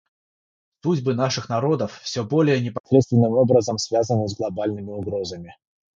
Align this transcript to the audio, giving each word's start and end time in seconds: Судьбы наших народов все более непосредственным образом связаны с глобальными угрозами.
Судьбы 0.83 1.13
наших 1.13 1.47
народов 1.47 1.99
все 2.01 2.23
более 2.23 2.59
непосредственным 2.59 3.33
образом 3.33 3.77
связаны 3.77 4.27
с 4.27 4.35
глобальными 4.35 4.89
угрозами. 4.89 5.55